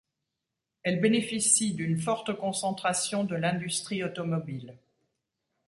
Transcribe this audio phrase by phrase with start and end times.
[0.81, 4.75] Elle bénéficie d'une forte concentration de l'industrie automobile.